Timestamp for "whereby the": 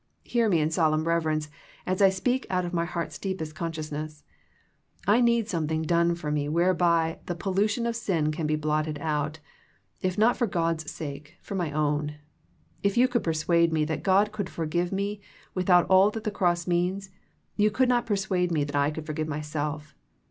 6.49-7.35